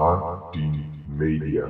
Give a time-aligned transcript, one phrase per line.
[0.00, 1.68] H10 Media.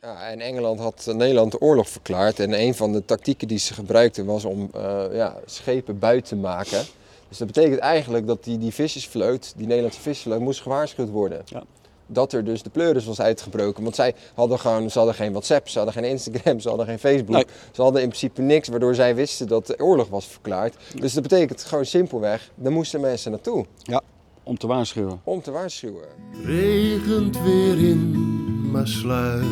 [0.00, 2.40] Ja, en Engeland had eh, Nederland de oorlog verklaard.
[2.40, 6.36] En een van de tactieken die ze gebruikten was om eh, ja, schepen buiten te
[6.36, 6.82] maken.
[7.28, 11.42] Dus dat betekent eigenlijk dat die, die vissersvloot, die Nederlandse vissersvloot, moest gewaarschuwd worden.
[11.44, 11.62] Ja.
[12.06, 13.82] Dat er dus de pleuris was uitgebroken.
[13.82, 16.98] Want zij hadden gewoon, ze hadden geen WhatsApp, ze hadden geen Instagram, ze hadden geen
[16.98, 17.34] Facebook.
[17.34, 17.46] Nee.
[17.72, 20.76] Ze hadden in principe niks waardoor zij wisten dat de oorlog was verklaard.
[20.94, 24.02] Dus dat betekent gewoon simpelweg, daar moesten mensen naartoe Ja,
[24.44, 25.20] om te waarschuwen.
[25.24, 26.08] om te waarschuwen.
[26.44, 29.46] Regent weer in Maasluis.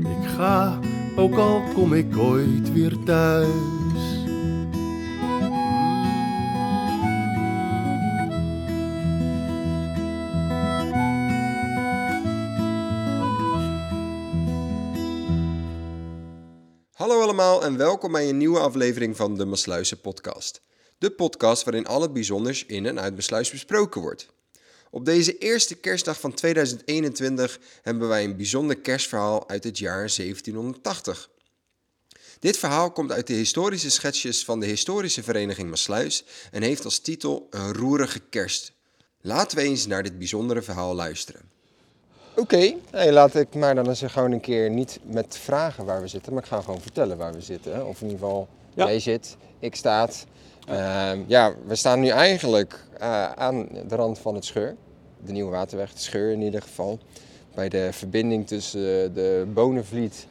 [0.00, 0.80] Ik ga,
[1.16, 3.72] ook al kom ik ooit weer thuis.
[16.92, 20.60] Hallo allemaal en welkom bij een nieuwe aflevering van de Masluizen podcast.
[20.98, 24.26] De podcast waarin al het bijzonders in en uit Masluis besproken wordt.
[24.90, 31.30] Op deze eerste kerstdag van 2021 hebben wij een bijzonder kerstverhaal uit het jaar 1780.
[32.38, 36.98] Dit verhaal komt uit de historische schetsjes van de historische vereniging Masluis en heeft als
[36.98, 38.72] titel Een roerige kerst.
[39.20, 41.40] Laten we eens naar dit bijzondere verhaal luisteren.
[42.36, 46.08] Oké, hey, laat ik maar dan eens gewoon een keer niet met vragen waar we
[46.08, 47.86] zitten, maar ik ga gewoon vertellen waar we zitten.
[47.86, 48.86] Of in ieder geval, Ja.
[48.86, 50.26] jij zit, ik staat.
[50.68, 54.76] Ehm, ja, we staan nu eigenlijk eh, aan de rand van het scheur.
[55.24, 56.98] De Nieuwe Waterweg, de scheur in ieder geval.
[57.54, 60.26] Bij de verbinding tussen eh, de Bonenvliet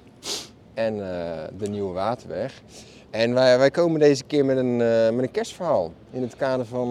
[0.73, 2.62] en eh, de Nieuwe Waterweg.
[3.09, 4.78] En wij, wij komen deze keer met een,
[5.16, 5.92] met een kerstverhaal.
[6.12, 6.90] In het kader van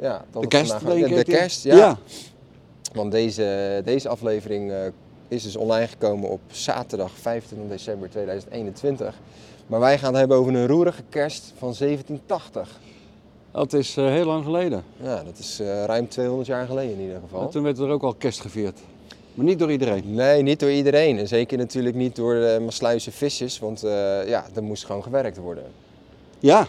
[0.00, 1.98] ja, dat De kerst, vandaag- de, de kerst, ja.
[2.92, 4.72] want deze, deze aflevering
[5.28, 9.14] is dus online gekomen op zaterdag 25 december 2021.
[9.66, 12.80] Maar wij gaan het hebben over een roerige kerst van 1780.
[13.52, 14.84] Dat is eh, heel lang geleden.
[15.02, 17.48] Ja, dat is eh, ruim 200 jaar geleden in ieder En geval.
[17.48, 18.78] toen werd er ook al kerst gevierd.
[19.34, 20.14] Maar niet door iedereen.
[20.14, 21.18] Nee, niet door iedereen.
[21.18, 25.36] En zeker natuurlijk niet door de Maasluise vissers, want eh, ja, er moest gewoon gewerkt
[25.36, 25.64] worden.
[25.64, 25.70] Er
[26.38, 26.66] Ja,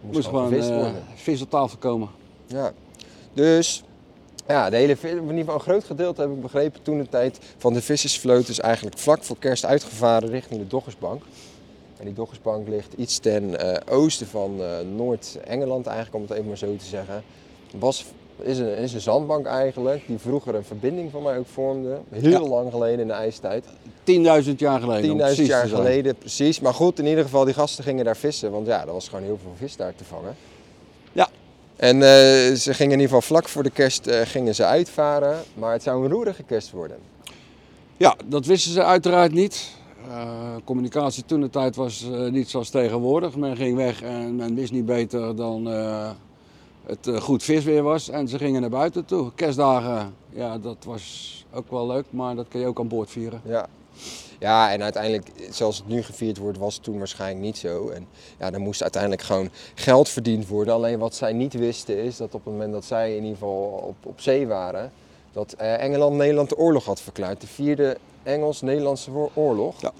[0.00, 2.08] moest, moest gewoon gewoon eh, vis op tafel komen.
[2.46, 2.72] Ja.
[3.32, 3.82] Dus
[4.48, 7.38] ja, de hele, in ieder geval een groot gedeelte heb ik begrepen toen de tijd
[7.56, 11.22] van de vissersvloot is eigenlijk vlak voor kerst uitgevaren richting de Doggersbank.
[12.02, 16.46] En die Doggersbank ligt iets ten eh, oosten van eh, Noord-Engeland eigenlijk, om het even
[16.46, 17.22] maar zo te zeggen.
[17.78, 18.04] Was,
[18.40, 21.98] is, een, is een zandbank eigenlijk, die vroeger een verbinding van mij ook vormde.
[22.10, 22.40] Heel Ja.
[22.40, 23.64] lang geleden in de ijstijd.
[24.44, 25.10] 10.000 jaar geleden.
[25.10, 26.60] om 10.000 precies jaar geleden, precies.
[26.60, 29.24] Maar goed, in ieder geval, die gasten gingen daar vissen, want ja, er was gewoon
[29.24, 30.36] heel veel vis daar te vangen.
[31.12, 31.28] Ja.
[31.76, 35.72] En eh, ze gingen in ieder geval vlak voor de kerst gingen ze uitvaren, maar
[35.72, 36.96] het zou een roerige kerst worden.
[37.96, 39.80] Ja, dat wisten ze uiteraard niet.
[40.08, 43.36] Eh, communicatie toen de tijd was eh, niet zoals tegenwoordig.
[43.36, 46.10] Men ging weg en men wist niet beter dan eh,
[46.86, 48.08] het goed visweer was.
[48.08, 49.30] En ze gingen naar buiten toe.
[49.34, 53.40] Kerstdagen, ja, dat was ook wel leuk, maar dat kun je ook aan boord vieren.
[53.44, 53.66] Ja.
[54.38, 57.88] Ja, en uiteindelijk, zoals het nu gevierd wordt, was het toen waarschijnlijk niet zo.
[57.88, 58.06] En
[58.38, 60.74] ja, er moest uiteindelijk gewoon geld verdiend worden.
[60.74, 63.84] Alleen wat zij niet wisten is dat op het moment dat zij in ieder geval
[63.86, 64.92] op, op zee waren,
[65.32, 67.40] dat Engeland Nederland de oorlog had verklaard.
[67.40, 69.80] De vierde Engels-Nederlandse oorlog.
[69.80, 69.92] Ja.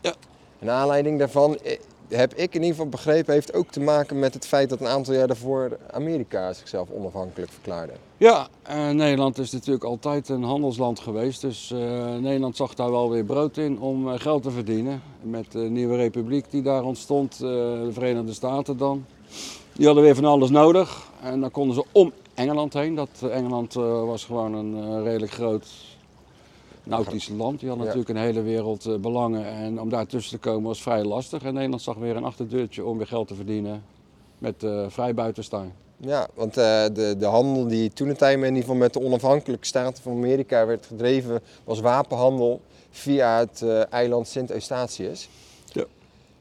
[0.00, 0.14] Ja.
[0.58, 1.78] En aanleiding daarvan, eh,
[2.08, 4.86] heb ik in ieder geval begrepen, heeft ook te maken met het feit dat een
[4.86, 7.92] aantal jaar daarvoor Amerika zichzelf onafhankelijk verklaarde.
[8.16, 11.40] Ja, en Nederland is natuurlijk altijd een handelsland geweest.
[11.40, 11.78] Dus eh,
[12.16, 15.02] Nederland zag daar wel weer brood in om eh, geld te verdienen.
[15.22, 19.04] Met de nieuwe republiek die daar ontstond, eh, de Verenigde Staten dan.
[19.72, 21.08] Die hadden weer van alles nodig.
[21.22, 22.94] En dan konden ze om Engeland heen.
[22.94, 25.66] Dat eh, Engeland eh, was gewoon een eh, redelijk groot
[26.84, 27.60] nautisch land.
[27.60, 27.82] Die had Ja.
[27.84, 29.44] natuurlijk een hele wereld eh, belangen.
[29.46, 31.42] En om daar tussen te komen was vrij lastig.
[31.42, 33.82] En Nederland zag weer een achterdeurtje om weer geld te verdienen
[34.38, 35.72] met eh vrij buitenstaan.
[35.96, 40.02] Ja, want eh, de, de handel die toen in ieder geval met de onafhankelijke staten
[40.02, 42.60] van Amerika werd gedreven, was wapenhandel
[42.90, 45.28] via het eiland Sint-Eustatius.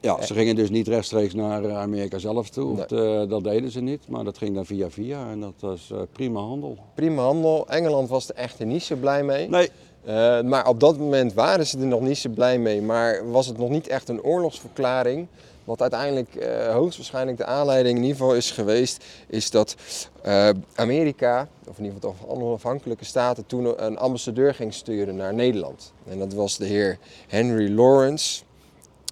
[0.01, 2.75] Ja, ze gingen dus niet rechtstreeks naar Amerika zelf toe.
[2.75, 2.85] Nee.
[2.85, 6.39] Dat, dat deden ze niet, maar dat ging dan via via en dat was prima
[6.39, 6.77] handel.
[6.93, 7.67] Prima handel.
[7.67, 9.49] Engeland was er echter niet zo blij mee.
[9.49, 9.69] Nee,
[10.05, 12.81] Eh, maar op dat moment waren ze er nog niet zo blij mee.
[12.81, 15.27] Maar was het nog niet echt een oorlogsverklaring.
[15.63, 19.75] Wat uiteindelijk eh, hoogstwaarschijnlijk de aanleiding in ieder geval is geweest, is dat
[20.21, 25.33] eh, Amerika, of in ieder geval de onafhankelijke staten, toen een ambassadeur ging sturen naar
[25.33, 25.93] Nederland.
[26.09, 26.97] En dat was de heer
[27.27, 28.43] Henry Lawrence.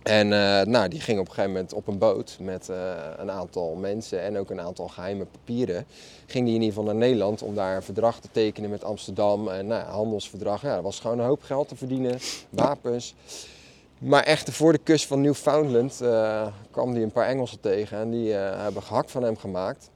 [0.08, 2.78] En eh, nou, die ging op een gegeven moment op een boot met eh,
[3.18, 5.86] een aantal mensen en ook een aantal geheime papieren.
[6.26, 9.48] Ging die in ieder geval naar Nederland om daar een verdrag te tekenen met Amsterdam.
[9.48, 12.20] En nou, handelsverdrag, ja, er was gewoon een hoop geld te verdienen,
[12.50, 13.16] wapens.
[13.98, 18.10] Maar echt voor de kust van Newfoundland eh, kwam hij een paar Engelsen tegen en
[18.10, 19.90] die hebben gehakt van hem gemaakt.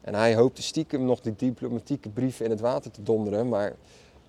[0.00, 3.74] En hij hoopte stiekem nog die diplomatieke brieven in het water te donderen, maar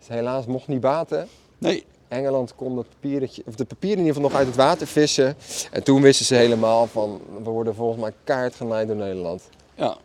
[0.08, 1.28] helaas mocht niet baten.
[1.58, 4.88] Nee, Engeland kon dat papiertje, of de papieren in ieder geval nog uit het water
[4.88, 5.36] vissen.
[5.72, 9.50] En toen wisten ze helemaal van, we worden volgens mij kaart door Nederland.
[9.76, 9.98] Ja.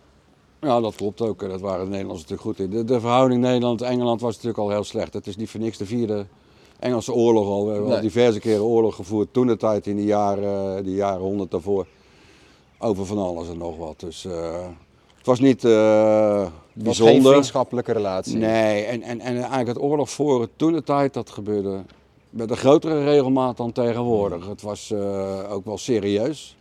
[0.60, 1.40] ja, dat klopt ook.
[1.40, 2.70] Dat waren de Nederlanders natuurlijk goed in.
[2.70, 5.14] De, de verhouding Nederland-Engeland was natuurlijk al heel slecht.
[5.14, 6.26] Het is niet voor niks de vierde
[6.78, 7.66] Engelse oorlog al.
[7.66, 9.32] We hebben al diverse keren oorlog gevoerd.
[9.32, 11.86] Toen de tijd in de jaren, de jaren 100 daarvoor.
[12.78, 14.00] Over van alles en nog wat.
[14.00, 14.66] Dus eh,
[15.24, 17.30] het was niet geen bijzonder.
[17.30, 18.36] vriendschappelijke relatie.
[18.36, 21.82] Nee, en, en, en eigenlijk het oorlog voor toen de tijd, dat gebeurde
[22.30, 24.46] met een grotere regelmaat dan tegenwoordig.
[24.46, 26.56] Het was eh, ook wel serieus.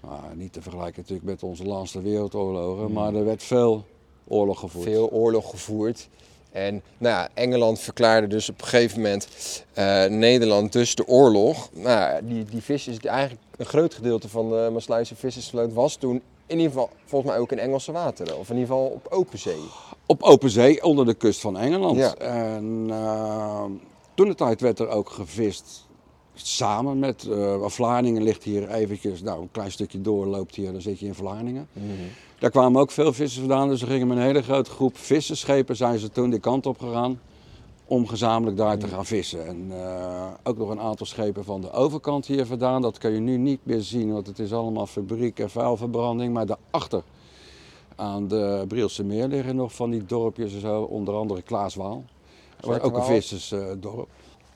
[0.00, 3.84] Maar niet te vergelijken natuurlijk met onze laatste wereldoorlogen, maar er werd veel
[4.28, 4.84] oorlog gevoerd.
[4.84, 6.08] Veel oorlog gevoerd.
[6.52, 9.28] En nou ja, Engeland verklaarde dus op een gegeven moment
[9.72, 11.70] eh, Nederland dus de oorlog.
[11.72, 16.22] Nou, die, die vissers, die eigenlijk een groot gedeelte van de Maasluise vissersvloot was toen
[16.50, 18.38] in ieder geval volgens mij ook in Engelse wateren.
[18.38, 19.60] Of in ieder geval op open zee.
[20.06, 21.96] Op open zee, onder de kust van Engeland.
[21.96, 22.14] Ja.
[22.14, 23.64] En eh,
[24.14, 25.88] toen de tijd werd er ook gevist
[26.34, 30.80] samen met eh Vlaardingen ligt hier eventjes, nou een klein stukje door loopt hier, dan
[30.80, 31.68] zit je in Vlaardingen.
[32.38, 35.76] Daar kwamen ook veel vissers vandaan, dus er gingen met een hele grote groep visserschepen
[35.76, 37.20] zijn ze toen die kant op gegaan
[37.90, 39.46] om gezamenlijk daar te gaan vissen.
[39.46, 43.20] En eh, ook nog een aantal schepen van de overkant hier vandaan, dat kun je
[43.20, 47.02] nu niet meer zien, want het is allemaal fabriek en vuilverbranding, maar daarachter
[47.96, 52.04] aan de Brielse Meer liggen nog van die dorpjes en zo, onder andere Klaaswaal.
[52.60, 54.08] Dat was ook een vissersdorp.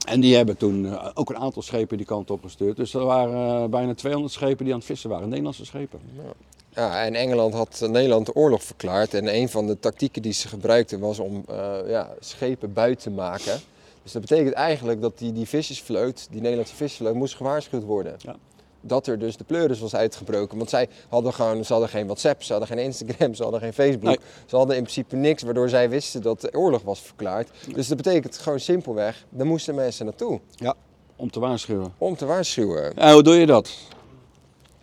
[0.06, 2.76] En die hebben toen eh, ook een aantal schepen die kant op gestuurd.
[2.76, 6.00] Dus er waren eh, bijna 200 schepen die aan het vissen waren, Nederlandse schepen.
[6.16, 6.32] Ja,
[6.74, 9.14] en Engeland had eh, Nederland de oorlog verklaard.
[9.14, 13.10] En een van de tactieken die ze gebruikten was om eh, ja, schepen buiten te
[13.10, 13.60] maken.
[14.02, 18.14] Dus dat betekent eigenlijk dat die, die vissersvloot, die Nederlandse vissersvloot, moest gewaarschuwd worden.
[18.18, 18.36] Ja.
[18.80, 20.56] Dat er dus de pleuris was uitgebroken.
[20.56, 23.72] Want zij hadden gewoon, ze hadden geen WhatsApp, ze hadden geen Instagram, ze hadden geen
[23.72, 24.04] Facebook.
[24.04, 24.18] Nee.
[24.46, 27.50] Ze hadden in principe niks waardoor zij wisten dat de oorlog was verklaard.
[27.74, 30.40] Dus dat betekent gewoon simpelweg, daar moesten mensen naartoe.
[30.54, 30.74] Ja,
[31.16, 31.94] om te waarschuwen.
[31.98, 32.96] Om te waarschuwen.
[32.96, 33.70] En hoe doe je dat?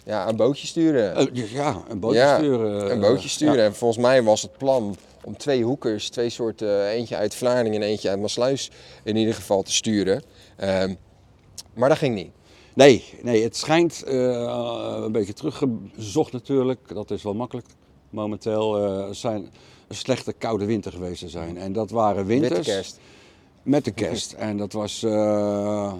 [0.05, 1.15] Ja, een bootje sturen.
[1.15, 2.91] Eh, dus ja, een bootje Ja, sturen.
[2.91, 3.55] Een eh, bootje sturen.
[3.57, 3.63] ja.
[3.63, 7.87] En volgens mij was het plan om twee hoekers, twee soorten, eentje uit Vlaardingen en
[7.87, 8.71] eentje uit Maasluis
[9.03, 10.23] in ieder geval te sturen.
[10.57, 10.93] Ehm,
[11.73, 12.31] maar dat ging niet.
[12.73, 16.79] Nee, nee, het schijnt eh, een beetje teruggezocht natuurlijk.
[16.93, 17.67] Dat is wel makkelijk.
[18.09, 19.49] Momenteel eh, zijn
[19.87, 21.57] een slechte koude winter geweest te zijn.
[21.57, 22.53] En dat waren winters.
[22.53, 22.99] Witte kerst.
[23.63, 24.31] Met de kerst.
[24.31, 25.93] En dat was eh,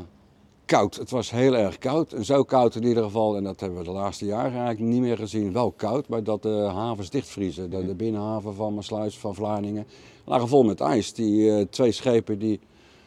[0.72, 0.96] koud.
[0.96, 2.14] Het was heel erg koud.
[2.14, 5.02] En zo koud in ieder geval, en dat hebben we de laatste jaren eigenlijk niet
[5.02, 5.54] meer gezien.
[5.54, 7.70] Wel koud, maar dat de havens dichtvriezen.
[7.70, 9.86] De, de binnenhaven van Maasluis, van Vlaardingen,
[10.26, 11.14] lagen vol met ijs.
[11.14, 12.60] Die eh, twee schepen die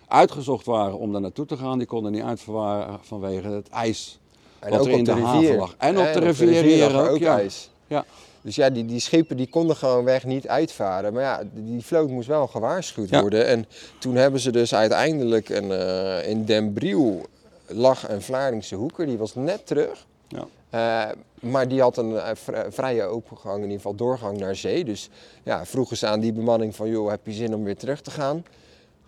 [0.08, 4.18] uitgezocht waren om daar naartoe te gaan, die konden niet uitverwaren vanwege het ijs.
[4.58, 5.74] En Wat ook er in de, haven lag.
[5.78, 7.38] En op de rivier lag er ook, ja.
[7.38, 7.70] ijs.
[7.86, 8.04] Ja.
[8.40, 11.12] Dus ja, die, die schepen die konden gewoon weg niet uitvaren.
[11.12, 13.20] Maar ja, die vloot moest wel gewaarschuwd Ja.
[13.20, 13.46] worden.
[13.46, 13.66] En
[13.98, 17.26] toen hebben ze dus uiteindelijk een, eh, in Den Briel
[17.66, 19.06] lag een Vlaardingse hoeker.
[19.06, 20.06] Die was net terug.
[20.28, 20.46] Ja.
[20.70, 21.10] Eh,
[21.50, 24.84] maar die had een eh, vri- vrije opengang, in ieder geval doorgang naar zee.
[24.84, 25.08] Dus
[25.42, 28.10] ja, vroegen ze aan die bemanning van, joh, heb je zin om weer terug te
[28.10, 28.44] gaan?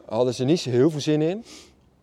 [0.05, 1.44] Hadden ze niet zo heel veel zin in,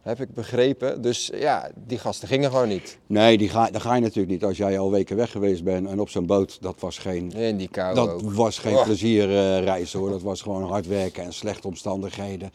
[0.02, 1.02] heb ik begrepen.
[1.02, 2.98] Dus ja, die gasten gingen gewoon niet.
[3.08, 5.88] Nee, die ga, dat ga je natuurlijk niet als jij al weken weg geweest bent.
[5.88, 8.34] En op zo'n boot, dat was geen In die kou Dat ook.
[8.34, 8.84] was geen Oh.
[8.84, 10.10] plezierreis hoor.
[10.10, 12.52] Dat was gewoon hard werken en slechte omstandigheden.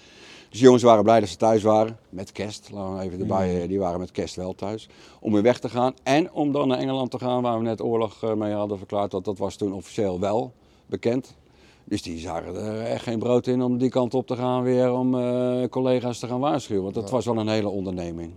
[0.48, 1.98] Dus de jongens waren blij dat ze thuis waren.
[2.08, 3.62] Met kerst, laten we even erbij.
[3.62, 4.88] eh, Die waren met kerst wel thuis.
[5.20, 5.94] Om weer weg te gaan.
[6.02, 9.10] En om dan naar Engeland te gaan, waar we net oorlog eh, mee hadden verklaard.
[9.10, 10.52] Dat, dat was toen officieel wel
[10.86, 11.36] bekend.
[11.84, 14.92] Dus die zagen er echt geen brood in om die kant op te gaan weer.
[14.92, 16.82] Om eh, collega's te gaan waarschuwen.
[16.82, 18.32] Want dat was wel een hele onderneming.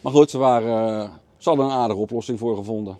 [0.00, 2.98] Maar goed, ze, waren, eh, ze hadden een aardige oplossing voor gevonden.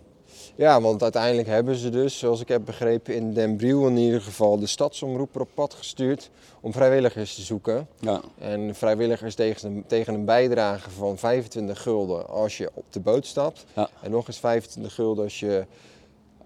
[0.57, 4.21] Ja, want uiteindelijk hebben ze dus, zoals ik heb begrepen, in Den Briel in ieder
[4.21, 6.29] geval de stadsomroeper op pad gestuurd
[6.61, 7.87] om vrijwilligers te zoeken.
[7.99, 12.99] Ja, En vrijwilligers tegen een, tegen een bijdrage van 25 gulden als je op de
[12.99, 13.65] boot stapt.
[13.75, 13.89] Ja.
[14.01, 15.65] En nog eens 25 gulden als je,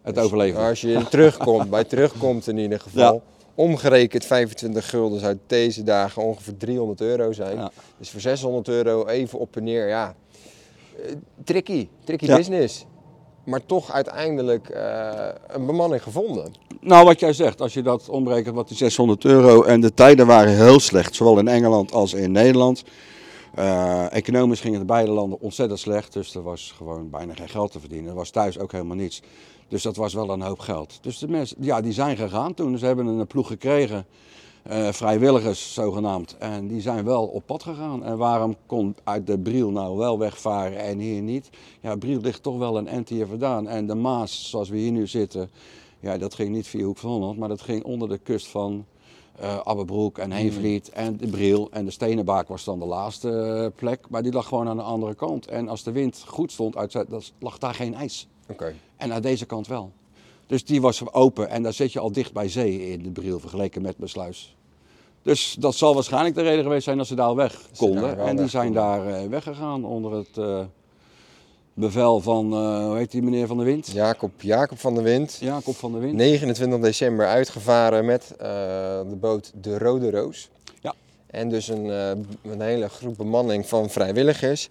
[0.01, 0.61] het overleven.
[0.61, 3.13] als je terugkomt, bij terugkomt in ieder geval.
[3.13, 3.21] Ja.
[3.55, 7.55] Omgerekend 25 gulden zou deze dagen ongeveer 300 euro zijn.
[7.57, 7.71] Ja.
[7.97, 10.15] Dus voor 600 euro even op en neer, ja.
[10.97, 11.11] eh,
[11.43, 12.35] tricky, tricky Ja.
[12.35, 12.85] business.
[13.49, 16.53] Maar toch uiteindelijk eh, een bemanning gevonden.
[16.81, 20.27] Nou, wat jij zegt, als je dat omrekent, wat die 600 euro en de tijden
[20.27, 22.83] waren heel slecht, zowel in Engeland als in Nederland.
[23.55, 27.49] Eh, economisch ging het in beide landen ontzettend slecht, dus er was gewoon bijna geen
[27.49, 28.09] geld te verdienen.
[28.09, 29.21] Er was thuis ook helemaal niets.
[29.67, 30.97] Dus dat was wel een hoop geld.
[31.01, 32.77] Dus de mensen, ja, die zijn gegaan toen.
[32.77, 34.05] Ze hebben een ploeg gekregen,
[34.63, 36.37] eh, vrijwilligers zogenaamd.
[36.37, 38.03] En die zijn wel op pad gegaan.
[38.03, 41.49] En waarom kon uit de Briel nou wel wegvaren en hier niet?
[41.81, 43.67] Ja, Briel ligt toch wel een hier vandaan.
[43.67, 45.49] En de Maas, zoals we hier nu zitten,
[45.99, 48.85] Ja, dat ging niet via Hoek van Holland, maar dat ging onder de kust van
[49.39, 51.67] eh Abbebroek en Heenvliet en de Bril.
[51.71, 54.83] En de Stenenbaak was dan de laatste eh, plek, maar die lag gewoon aan de
[54.83, 55.47] andere kant.
[55.47, 58.27] En als de wind goed stond, uit, lag daar geen ijs.
[58.49, 58.73] Oké.
[58.97, 59.91] En aan deze kant wel.
[60.49, 63.39] Dus die was open en daar zit je al dicht bij zee in de Bril
[63.39, 64.55] vergeleken met Besluis.
[65.21, 68.01] Dus dat zal waarschijnlijk de reden geweest zijn dat ze daar al weg konden.
[68.01, 70.59] daar en die weg zijn daar eh, weggegaan onder het eh,
[71.73, 73.87] bevel van, eh, hoe heet die meneer van de Wind?
[73.87, 75.37] Jacob, Jacob van der Wind.
[75.39, 76.13] Jacob van de Wind.
[76.13, 80.49] 29 december uitgevaren met de boot De Rode Roos.
[80.81, 80.95] Ja.
[81.27, 81.85] En dus een,
[82.43, 84.67] een hele groep bemanning van vrijwilligers.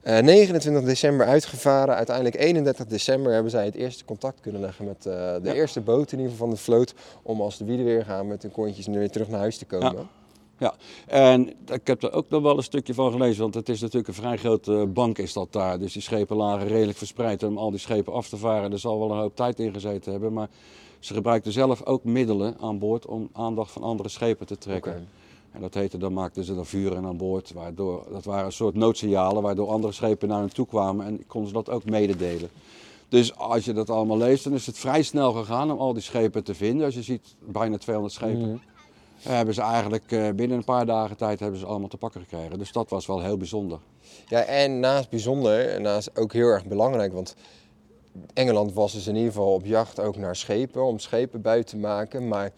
[0.00, 1.94] Eh, 29 december uitgevaren.
[1.94, 5.52] Uiteindelijk 31 december hebben zij het eerste contact kunnen leggen met eh, de Ja.
[5.52, 6.94] eerste boot in ieder geval van de vloot.
[7.22, 10.08] Om als de wielen weer gaan met hun kontjes weer terug naar huis te komen.
[10.58, 10.74] Ja,
[11.06, 14.08] en ik heb er ook nog wel een stukje van gelezen, want het is natuurlijk
[14.08, 15.78] een vrij grote bank is dat daar.
[15.78, 18.72] Dus die schepen lagen redelijk verspreid om al die schepen af te varen.
[18.72, 20.48] Er zal wel een hoop tijd in gezeten hebben, maar
[20.98, 25.08] ze gebruikten zelf ook middelen aan boord om aandacht van andere schepen te trekken.
[25.52, 28.74] En dat heette, dan maakten ze dan vuren aan boord, waardoor, dat waren een soort
[28.74, 32.50] noodsignalen waardoor andere schepen naar hen toe kwamen en konden ze dat ook mededelen.
[33.08, 36.02] Dus als je dat allemaal leest, dan is het vrij snel gegaan om al die
[36.02, 36.84] schepen te vinden.
[36.84, 38.40] Als je ziet, bijna 200 schepen.
[38.40, 38.56] Mhm.
[39.20, 42.58] Hebben ze eigenlijk eh, binnen een paar dagen tijd hebben ze allemaal te pakken gekregen.
[42.58, 43.78] Dus dat was wel heel bijzonder.
[44.26, 47.34] Ja, en naast bijzonder, en naast ook heel erg belangrijk, want
[48.34, 51.86] Engeland was dus in ieder geval op jacht ook naar schepen, om schepen buiten te
[51.86, 52.28] maken.
[52.28, 52.52] Maar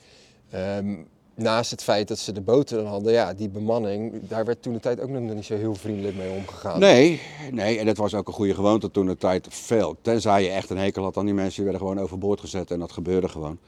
[0.50, 0.94] ehm,
[1.42, 4.72] naast het feit dat ze de boten dan hadden, ja, die bemanning, daar werd toen
[4.72, 6.80] de tijd ook nog niet zo heel vriendelijk mee omgegaan.
[6.80, 7.20] Nee,
[7.50, 9.96] nee, en dat was ook een goede gewoonte toen de tijd veel.
[10.02, 12.78] Tenzij je echt een hekel had aan die mensen, die werden gewoon overboord gezet en
[12.78, 13.58] dat gebeurde gewoon.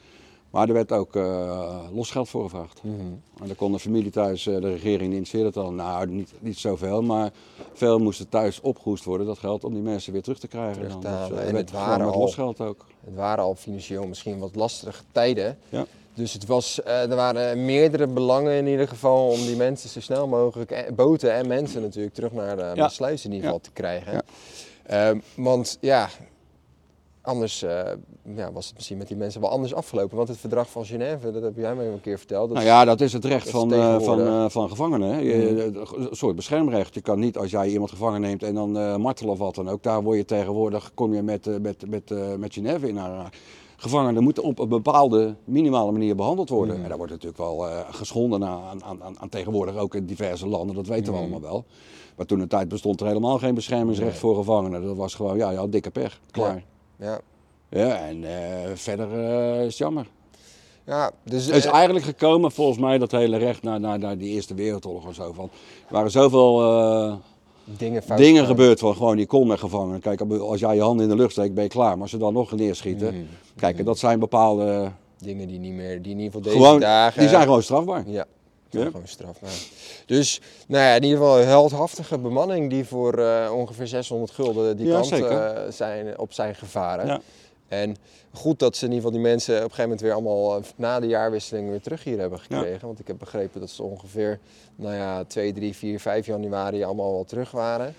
[0.50, 2.80] Maar er werd ook eh, losgeld voor gevraagd.
[2.82, 2.94] Mhm.
[3.40, 5.72] En dan kon de familie thuis, eh, de regering initieerde het al.
[5.72, 7.30] Nou, niet, niet zoveel, maar
[7.72, 10.74] veel moesten thuis opgehoest worden, dat geld, om die mensen weer terug te krijgen.
[10.82, 11.28] Terug dan.
[11.28, 12.86] Dus, eh, En het waren al- losgeld ook.
[13.04, 15.58] Het waren al financieel misschien wat lastige tijden.
[15.68, 15.84] Ja.
[16.14, 20.00] Dus het was, eh, er waren meerdere belangen in ieder geval om die mensen zo
[20.00, 23.70] snel mogelijk, eh, boten en mensen natuurlijk, terug naar de, sluis in ieder geval te
[23.72, 24.12] krijgen.
[24.12, 24.22] Ja.
[24.86, 26.08] Ehm, want ja,
[27.22, 27.80] anders eh,
[28.36, 30.16] ja, was het misschien met die mensen wel anders afgelopen.
[30.16, 32.48] Want het verdrag van Genève, dat heb jij mij een keer verteld.
[32.48, 33.70] dat Nou ja, dat is het recht van,
[34.02, 35.24] van, van gevangenen.
[35.24, 36.94] Je- Een soort beschermrecht.
[36.94, 39.82] Je kan niet als jij iemand gevangen neemt en dan martelen of wat dan ook.
[39.82, 43.42] Daar word je tegenwoordig, kom je met, met, met, met Genève in aanraking.
[43.76, 46.82] Gevangenen moeten op een bepaalde minimale manier behandeld worden.
[46.82, 50.48] En daar wordt natuurlijk wel eh, geschonden aan, aan, aan, aan tegenwoordig ook in diverse
[50.48, 51.64] landen, dat weten we allemaal wel.
[52.16, 54.20] Maar toen de tijd bestond er helemaal geen beschermingsrecht Nee.
[54.20, 54.82] voor gevangenen.
[54.84, 56.20] Dat was gewoon, ja, ja, dikke pech.
[56.30, 56.64] Klaar.
[56.98, 57.20] ja.
[57.68, 60.06] Ja, en eh, verder eh, is het jammer.
[60.86, 64.30] ja, dus Het is eigenlijk gekomen, volgens mij, dat hele recht naar, naar, naar die
[64.30, 65.32] Eerste Wereldoorlog en zo.
[65.32, 65.50] Van,
[65.86, 66.60] er waren zoveel
[67.64, 70.00] dingen, gebeurd van gewoon, je kon met gevangenen.
[70.00, 71.92] Kijk, als jij je handen in de lucht steekt, ben je klaar.
[71.92, 73.24] Maar als ze dan nog neerschieten, Mhm.
[73.56, 77.20] kijk, dat zijn bepaalde, Dingen die niet meer, die in ieder geval deze gewoon, dagen...
[77.20, 78.02] die zijn gewoon strafbaar.
[78.06, 78.24] Ja,
[78.70, 78.84] Ja.
[78.84, 79.50] gewoon strafbaar.
[80.06, 84.76] Dus nou ja, in ieder geval een heldhaftige bemanning die voor eh, ongeveer 600 gulden
[84.76, 87.06] die Ja, kant eh, zijn, op zijn gevaren.
[87.06, 87.20] Ja.
[87.80, 87.96] En
[88.32, 90.64] goed dat ze in ieder geval die mensen op een gegeven moment weer allemaal eh,
[90.76, 92.86] na de jaarwisseling weer terug hier hebben gekregen.
[92.86, 94.38] Want ik heb begrepen dat ze ongeveer
[94.76, 97.94] nou ja, 2, 3, 4, 5 januari allemaal wel terug waren.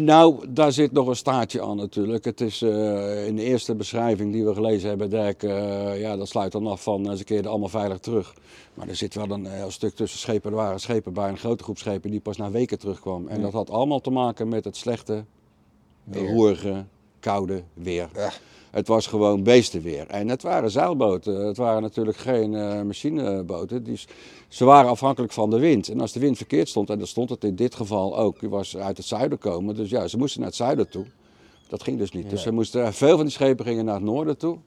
[0.00, 2.24] Nou, daar zit nog een staartje aan natuurlijk.
[2.24, 6.28] Het is eh, in de eerste beschrijving die we gelezen hebben, Dirk, eh, ja, dat
[6.28, 8.34] sluit dan af van ze keerden allemaal veilig terug.
[8.74, 10.50] Maar er zit wel een heel stuk tussen schepen.
[10.50, 13.28] Er waren schepen bij een grote groep schepen die pas na weken terugkwam.
[13.28, 15.24] En dat had allemaal te maken met het slechte,
[16.10, 16.84] roerige,
[17.24, 18.08] koude weer.
[18.14, 18.32] Ja.
[18.70, 20.06] Het was gewoon beestenweer.
[20.06, 21.46] En het waren zeilboten.
[21.46, 23.84] Het waren natuurlijk geen eh, machineboten.
[23.84, 24.00] Die,
[24.48, 25.88] ze waren afhankelijk van de wind.
[25.88, 28.48] En als de wind verkeerd stond, en dat stond het in dit geval ook, die
[28.48, 29.74] was uit het zuiden komen.
[29.74, 31.04] Dus ja, ze moesten naar het zuiden toe.
[31.68, 32.30] Dat ging dus niet.
[32.30, 34.58] Dus ze moesten, veel van die schepen gingen naar het noorden toe.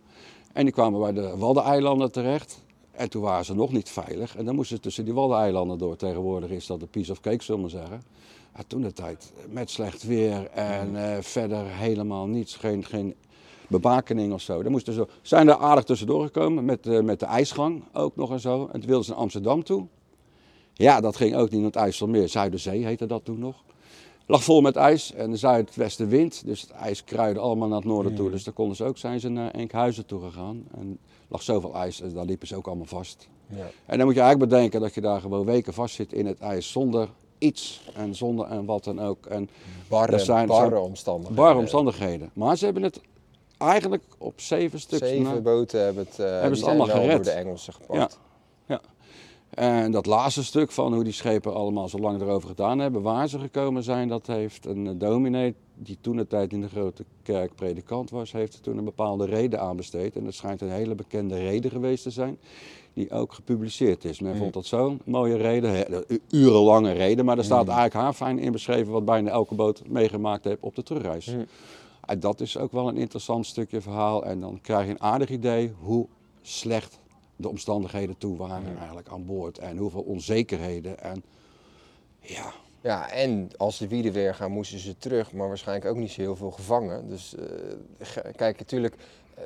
[0.53, 2.63] En die kwamen bij de Waddeneilanden terecht.
[2.91, 4.35] En toen waren ze nog niet veilig.
[4.35, 5.95] En dan moesten ze tussen die Waddeneilanden door.
[5.95, 8.01] Tegenwoordig is dat een piece of cake, zullen we maar zeggen.
[8.57, 12.55] Ja, toen de tijd met slecht weer en eh, verder helemaal niets.
[12.55, 13.15] Geen, geen
[13.67, 14.63] bebakening of zo.
[14.63, 18.31] Dan moesten ze, zijn er aardig tussendoor gekomen met, eh, met de ijsgang ook nog
[18.31, 18.65] en zo.
[18.65, 19.85] En toen wilden ze naar Amsterdam toe.
[20.73, 22.29] Ja, dat ging ook niet naar het IJsselmeer.
[22.29, 23.63] Zuiderzee heette dat toen nog.
[24.25, 26.45] Lag vol met ijs en de zuidwestenwind.
[26.45, 28.31] Dus het ijs kruide allemaal naar het noorden toe.
[28.31, 30.63] Dus daar konden ze ook, zijn ze naar Enkhuizen toe gegaan.
[30.75, 33.27] En lag zoveel ijs, en daar liepen ze ook allemaal vast.
[33.47, 33.69] Ja.
[33.85, 36.39] En dan moet je eigenlijk bedenken dat je daar gewoon weken vast zit in het
[36.39, 39.25] ijs zonder iets en zonder en wat dan ook.
[39.25, 39.49] En
[39.89, 41.43] Barre, Dat zijn- barre omstandigheden.
[41.43, 42.29] barre omstandigheden.
[42.33, 43.01] Maar ze hebben het
[43.57, 47.11] eigenlijk op zeven stuks Zeven na- boten hebben het, eh, zijn allemaal gered.
[47.15, 48.19] door de Engelsen gepakt.
[48.67, 48.81] Ja.
[49.49, 53.27] En dat laatste stuk van hoe die schepen allemaal zo lang erover gedaan hebben, waar
[53.29, 57.05] ze gekomen zijn, dat heeft een eh, dominee die toen de tijd in de grote
[57.23, 60.15] kerk predikant was, heeft er toen een bepaalde reden aan besteed.
[60.15, 62.39] En dat schijnt een hele bekende reden geweest te zijn,
[62.97, 64.19] die ook gepubliceerd is.
[64.19, 68.91] Men vond dat zo'n mooie reden, urenlange reden, maar er staat eigenlijk haarfijn in beschreven
[68.91, 71.35] wat bijna elke boot meegemaakt heeft op de terugreis.
[72.05, 74.25] En dat is ook wel een interessant stukje verhaal.
[74.25, 76.07] En dan krijg je een aardig idee hoe
[76.41, 76.99] slecht
[77.35, 79.57] de omstandigheden toe waren eigenlijk aan boord.
[79.57, 80.99] En hoeveel onzekerheden.
[80.99, 81.23] En
[82.19, 86.11] ja, Ja, en als de wielen weer gaan, moesten ze terug, maar waarschijnlijk ook niet
[86.11, 87.09] zo heel veel gevangen.
[87.09, 88.95] Dus eh, kijk, natuurlijk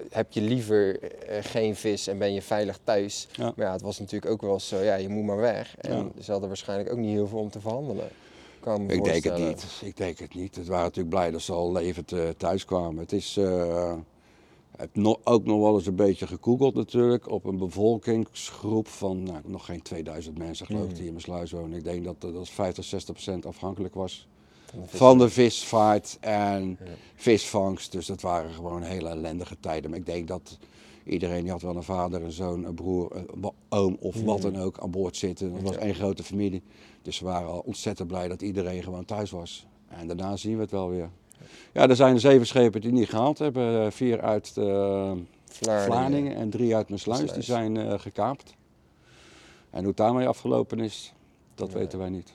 [0.09, 3.27] heb je liever eh, geen vis en ben je veilig thuis.
[3.31, 3.53] Ja.
[3.55, 5.75] Maar ja, het was natuurlijk ook wel zo, ja, je moet maar weg.
[5.77, 6.23] En Ja.
[6.23, 8.09] ze hadden waarschijnlijk ook niet heel veel om te verhandelen.
[8.59, 9.65] Kan ik denk het niet.
[9.81, 10.55] Ik denk het niet.
[10.55, 12.97] Het waren natuurlijk blij dat ze al levend eh, thuis kwamen.
[12.97, 13.93] Het is eh,
[14.73, 19.23] ik heb no- ook nog wel eens een beetje gegoogeld natuurlijk op een bevolkingsgroep van
[19.23, 21.77] nou, nog geen 2000 mensen geloof ik die in mijn sluis wonen.
[21.77, 24.27] Ik denk dat dat dat 50, 60 procent afhankelijk was
[24.71, 24.97] Van de vis.
[24.99, 26.77] van de visvaart en
[27.15, 27.91] visvangst.
[27.91, 29.89] Dus dat waren gewoon hele ellendige tijden.
[29.89, 30.57] Maar ik denk dat
[31.03, 34.57] iedereen die had wel een vader, een zoon, een broer, een oom of wat dan
[34.57, 35.53] ook aan boord zitten.
[35.53, 36.61] Het was één grote familie.
[37.01, 39.65] Dus we waren al ontzettend blij dat iedereen gewoon thuis was.
[39.87, 41.09] En daarna zien we het wel weer.
[41.73, 43.91] Ja, er zijn zeven schepen die niet gehaald hebben.
[43.91, 45.11] Vier uit eh
[45.45, 45.85] Vlaardingen.
[45.93, 47.31] Vlaardingen en drie uit Mersluis.
[47.33, 48.53] Die zijn eh, gekaapt.
[49.69, 51.13] En hoe het daarmee afgelopen is,
[51.55, 51.77] dat Nee.
[51.77, 52.33] weten wij niet.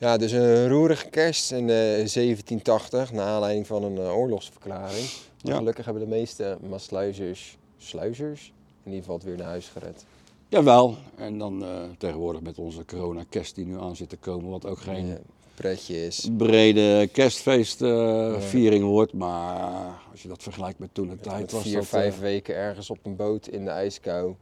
[0.00, 5.06] Ja, dus een roerige kerst in eh, 1780, naar aanleiding van een eh, oorlogsverklaring.
[5.36, 5.56] Ja.
[5.56, 8.52] Gelukkig hebben de meeste Maasluizers, sluizers,
[8.82, 10.04] in ieder geval het weer naar huis gered.
[10.48, 14.66] Jawel, en dan eh, tegenwoordig met onze corona-kerst die nu aan zit te komen, wat
[14.66, 15.18] ook geen Ja,
[15.54, 16.28] pretje is.
[16.36, 19.12] brede kerstfeestviering wordt.
[19.12, 22.54] Maar als je dat vergelijkt met toen de tijd, was vier, dat, vijf eh, weken
[22.54, 24.34] ergens op een boot in de ijskou.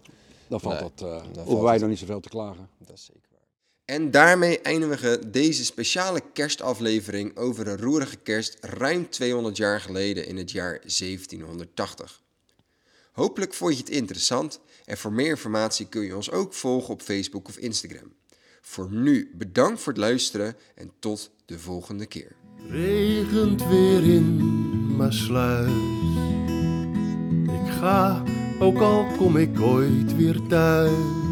[0.48, 2.68] dan valt Nee, dat, eh valt hoeven wij nog niet zoveel te klagen.
[2.78, 3.27] Dat is zeker.
[3.90, 10.26] En daarmee eindigen we deze speciale kerstaflevering over een roerige kerst ruim 200 jaar geleden
[10.26, 12.22] in het jaar 1780.
[13.12, 17.02] Hopelijk vond je het interessant en voor meer informatie kun je ons ook volgen op
[17.02, 18.12] Facebook of Instagram.
[18.60, 22.36] Voor nu bedankt voor het luisteren en tot de volgende keer.
[22.68, 24.36] regent weer in
[24.96, 25.70] Maasluis.
[27.64, 28.24] Ik ga,
[28.58, 31.27] ook al kom ik ooit weer thuis.